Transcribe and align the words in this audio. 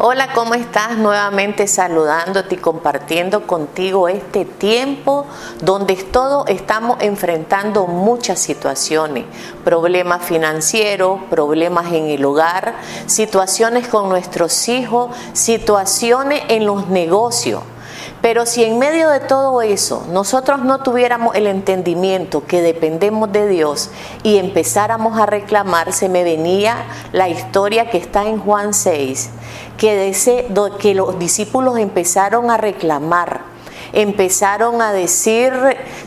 Hola, 0.00 0.32
¿cómo 0.32 0.54
estás? 0.54 0.96
Nuevamente 0.96 1.66
saludándote 1.66 2.54
y 2.54 2.58
compartiendo 2.58 3.48
contigo 3.48 4.08
este 4.08 4.44
tiempo 4.44 5.26
donde 5.60 5.96
todos 5.96 6.48
estamos 6.48 6.98
enfrentando 7.00 7.88
muchas 7.88 8.38
situaciones, 8.38 9.24
problemas 9.64 10.24
financieros, 10.24 11.20
problemas 11.28 11.92
en 11.92 12.10
el 12.10 12.24
hogar, 12.24 12.74
situaciones 13.06 13.88
con 13.88 14.08
nuestros 14.08 14.68
hijos, 14.68 15.10
situaciones 15.32 16.42
en 16.46 16.64
los 16.64 16.86
negocios. 16.86 17.64
Pero 18.20 18.46
si 18.46 18.64
en 18.64 18.78
medio 18.78 19.10
de 19.10 19.20
todo 19.20 19.62
eso 19.62 20.04
nosotros 20.10 20.60
no 20.62 20.80
tuviéramos 20.80 21.36
el 21.36 21.46
entendimiento 21.46 22.44
que 22.46 22.62
dependemos 22.62 23.30
de 23.30 23.46
Dios 23.46 23.90
y 24.22 24.38
empezáramos 24.38 25.18
a 25.20 25.26
reclamar, 25.26 25.92
se 25.92 26.08
me 26.08 26.24
venía 26.24 26.84
la 27.12 27.28
historia 27.28 27.90
que 27.90 27.98
está 27.98 28.26
en 28.26 28.40
Juan 28.40 28.74
6, 28.74 29.30
que, 29.76 30.14
que 30.80 30.94
los 30.94 31.18
discípulos 31.18 31.78
empezaron 31.78 32.50
a 32.50 32.56
reclamar 32.56 33.57
empezaron 33.92 34.82
a 34.82 34.92
decir, 34.92 35.52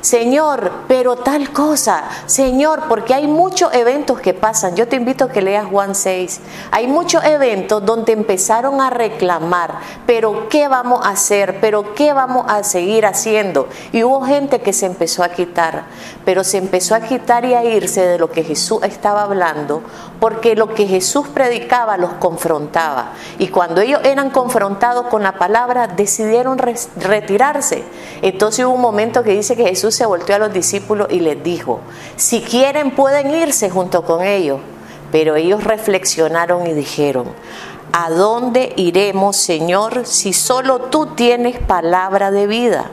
Señor, 0.02 0.72
pero 0.88 1.16
tal 1.16 1.52
cosa, 1.52 2.04
Señor, 2.26 2.84
porque 2.88 3.14
hay 3.14 3.28
muchos 3.28 3.74
eventos 3.74 4.20
que 4.20 4.34
pasan. 4.34 4.76
Yo 4.76 4.88
te 4.88 4.96
invito 4.96 5.26
a 5.26 5.30
que 5.30 5.42
leas 5.42 5.66
Juan 5.66 5.96
6. 5.96 6.42
Hay 6.72 6.88
muchos 6.88 7.24
eventos 7.24 7.86
donde 7.86 8.14
empezaron 8.14 8.82
a 8.82 8.90
reclamar, 8.90 9.80
pero 10.06 10.50
¿qué 10.50 10.68
vamos 10.68 11.06
a 11.06 11.10
hacer? 11.10 11.60
¿Pero 11.62 11.94
qué 11.94 12.14
vamos 12.14 12.46
a 12.48 12.64
seguir 12.64 13.06
haciendo? 13.06 13.68
Y 13.92 14.04
hubo 14.04 14.22
gente 14.24 14.62
que 14.62 14.74
se 14.74 14.86
empezó 14.86 15.24
a 15.24 15.30
quitar, 15.30 15.86
pero 16.26 16.44
se 16.44 16.58
empezó 16.58 16.96
a 16.96 17.02
quitar 17.02 17.46
y 17.46 17.54
a 17.54 17.64
irse 17.64 18.06
de 18.06 18.20
lo 18.20 18.32
que 18.32 18.44
Jesús 18.44 18.84
estaba 18.84 19.24
hablando, 19.24 19.82
porque 20.20 20.56
lo 20.56 20.74
que 20.74 20.88
Jesús 20.88 21.28
predicaba 21.28 21.98
los 21.98 22.14
confrontaba. 22.14 23.14
Y 23.40 23.48
cuando 23.48 23.82
ellos 23.82 24.02
eran 24.04 24.30
confrontados 24.30 25.08
con 25.08 25.24
la 25.24 25.34
palabra, 25.34 25.88
decidieron 25.88 26.58
retirarse 26.58 27.71
entonces 28.22 28.66
hubo 28.66 28.74
un 28.74 28.82
momento 28.82 29.24
que 29.24 29.32
dice 29.32 29.56
que 29.56 29.66
Jesús 29.66 29.96
se 29.96 30.06
volteó 30.06 30.36
a 30.36 30.40
los 30.40 30.54
discípulos 30.54 31.08
y 31.10 31.20
les 31.20 31.44
dijo, 31.44 31.80
si 32.16 32.42
quieren 32.42 32.92
pueden 32.92 33.34
irse 33.34 33.70
junto 33.70 34.04
con 34.04 34.24
ellos. 34.24 34.60
Pero 35.12 35.36
ellos 35.36 35.64
reflexionaron 35.64 36.68
y 36.68 36.74
dijeron, 36.74 37.26
¿a 37.92 38.10
dónde 38.10 38.74
iremos, 38.78 39.36
Señor, 39.36 40.06
si 40.06 40.32
solo 40.32 40.80
tú 40.84 41.08
tienes 41.08 41.60
palabra 41.60 42.32
de 42.32 42.48
vida? 42.48 42.92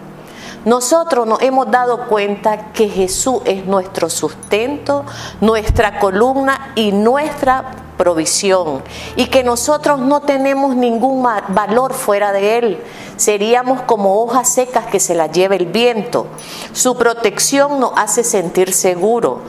Nosotros 0.65 1.27
nos 1.27 1.41
hemos 1.43 1.71
dado 1.71 2.07
cuenta 2.09 2.73
que 2.73 2.89
Jesús 2.89 3.41
es 3.45 3.65
nuestro 3.67 4.11
sustento, 4.11 5.05
nuestra 5.41 5.99
columna 5.99 6.73
y 6.75 6.93
nuestra 6.93 7.65
provisión 7.97 8.83
y 9.17 9.27
que 9.27 9.43
nosotros 9.43 9.99
no 9.99 10.21
tenemos 10.21 10.75
ningún 10.75 11.23
valor 11.49 11.93
fuera 11.93 12.33
de 12.33 12.59
Él. 12.59 12.83
Seríamos 13.17 13.83
como 13.83 14.23
hojas 14.23 14.49
secas 14.49 14.87
que 14.87 15.01
se 15.01 15.15
las 15.15 15.33
lleva 15.33 15.57
el 15.57 15.67
viento. 15.67 16.27
Su 16.73 16.97
protección 16.97 17.81
nos 17.81 17.93
hace 17.97 18.25
sentir 18.25 18.73
seguro. 18.73 19.41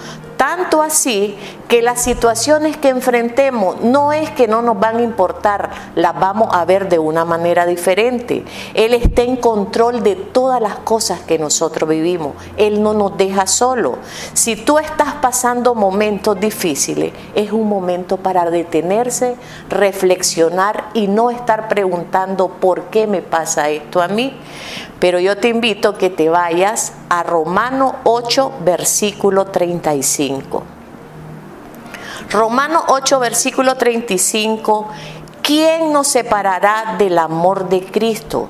Tanto 0.60 0.82
así 0.82 1.38
que 1.70 1.82
las 1.82 2.02
situaciones 2.02 2.76
que 2.76 2.90
enfrentemos 2.90 3.80
no 3.80 4.12
es 4.12 4.30
que 4.32 4.46
no 4.46 4.62
nos 4.62 4.78
van 4.78 4.98
a 4.98 5.04
importar, 5.04 5.70
las 5.96 6.20
vamos 6.20 6.50
a 6.52 6.66
ver 6.66 6.90
de 6.90 7.00
una 7.00 7.24
manera 7.24 7.66
diferente. 7.66 8.44
Él 8.74 8.94
está 8.94 9.22
en 9.22 9.38
control 9.38 10.04
de 10.04 10.18
todas 10.18 10.62
las 10.62 10.76
cosas 10.80 11.22
que 11.22 11.40
nosotros 11.40 11.90
vivimos. 11.90 12.34
Él 12.58 12.84
no 12.84 12.94
nos 12.94 13.16
deja 13.16 13.48
solo. 13.48 14.00
Si 14.34 14.58
tú 14.58 14.80
estás 14.80 15.14
pasando 15.22 15.76
momentos 15.76 16.38
difíciles, 16.38 17.14
es 17.36 17.54
un 17.54 17.70
momento 17.70 18.18
para 18.18 18.50
detenerse, 18.50 19.38
reflexionar 19.70 20.90
y 20.94 21.08
no 21.08 21.32
estar 21.32 21.70
preguntando 21.70 22.50
por 22.50 22.90
qué 22.90 23.08
me 23.08 23.22
pasa 23.22 23.70
esto 23.70 24.02
a 24.02 24.10
mí. 24.10 24.38
Pero 25.00 25.20
yo 25.20 25.38
te 25.38 25.48
invito 25.48 25.90
a 25.90 25.98
que 25.98 26.10
te 26.10 26.28
vayas 26.28 26.92
a 27.10 27.24
Romano 27.24 27.96
8, 28.04 28.60
versículo 28.64 29.46
35. 29.46 30.64
Romano 32.32 32.84
8, 32.88 33.20
versículo 33.20 33.76
35. 33.76 34.88
¿Quién 35.42 35.92
nos 35.92 36.08
separará 36.08 36.96
del 36.98 37.18
amor 37.18 37.68
de 37.70 37.84
Cristo? 37.84 38.50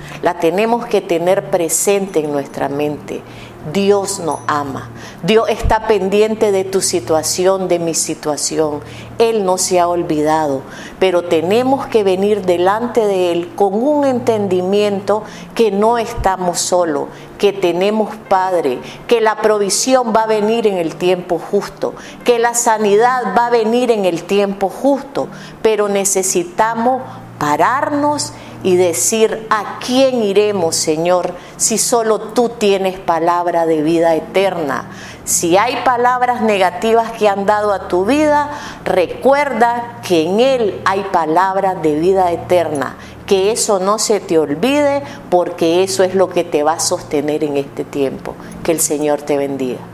la 0.21 0.39
tenemos 0.39 0.85
que 0.85 1.01
tener 1.01 1.49
presente 1.49 2.19
en 2.19 2.31
nuestra 2.31 2.69
mente. 2.69 3.21
Dios 3.73 4.19
nos 4.19 4.39
ama. 4.47 4.89
Dios 5.21 5.47
está 5.49 5.85
pendiente 5.85 6.51
de 6.51 6.63
tu 6.63 6.81
situación, 6.81 7.67
de 7.67 7.77
mi 7.77 7.93
situación. 7.93 8.79
Él 9.19 9.45
no 9.45 9.59
se 9.59 9.79
ha 9.79 9.87
olvidado, 9.87 10.61
pero 10.99 11.23
tenemos 11.23 11.85
que 11.85 12.03
venir 12.03 12.43
delante 12.43 13.05
de 13.05 13.31
Él 13.31 13.51
con 13.55 13.75
un 13.75 14.05
entendimiento 14.05 15.23
que 15.53 15.69
no 15.69 15.99
estamos 15.99 16.59
solos, 16.59 17.09
que 17.37 17.53
tenemos 17.53 18.15
Padre, 18.29 18.79
que 19.07 19.21
la 19.21 19.37
provisión 19.37 20.11
va 20.15 20.23
a 20.23 20.27
venir 20.27 20.65
en 20.65 20.77
el 20.77 20.95
tiempo 20.95 21.39
justo, 21.39 21.93
que 22.23 22.39
la 22.39 22.55
sanidad 22.55 23.35
va 23.37 23.47
a 23.47 23.51
venir 23.51 23.91
en 23.91 24.05
el 24.05 24.23
tiempo 24.23 24.69
justo, 24.69 25.27
pero 25.61 25.87
necesitamos 25.87 27.03
pararnos 27.37 28.33
y 28.63 28.75
decir, 28.75 29.47
¿a 29.49 29.79
quién 29.79 30.23
iremos, 30.23 30.75
Señor, 30.75 31.33
si 31.57 31.77
solo 31.77 32.19
tú 32.19 32.49
tienes 32.49 32.99
palabra 32.99 33.65
de 33.65 33.81
vida 33.81 34.15
eterna? 34.15 34.89
Si 35.23 35.57
hay 35.57 35.77
palabras 35.85 36.41
negativas 36.41 37.11
que 37.11 37.29
han 37.29 37.45
dado 37.45 37.73
a 37.73 37.87
tu 37.87 38.05
vida, 38.05 38.49
recuerda 38.83 39.99
que 40.07 40.23
en 40.23 40.39
Él 40.39 40.81
hay 40.85 41.03
palabras 41.11 41.81
de 41.81 41.99
vida 41.99 42.31
eterna. 42.31 42.97
Que 43.25 43.51
eso 43.51 43.79
no 43.79 43.97
se 43.97 44.19
te 44.19 44.37
olvide 44.37 45.03
porque 45.29 45.83
eso 45.83 46.03
es 46.03 46.15
lo 46.15 46.29
que 46.29 46.43
te 46.43 46.63
va 46.63 46.73
a 46.73 46.79
sostener 46.79 47.43
en 47.43 47.55
este 47.55 47.85
tiempo. 47.85 48.35
Que 48.63 48.73
el 48.73 48.79
Señor 48.79 49.21
te 49.21 49.37
bendiga. 49.37 49.90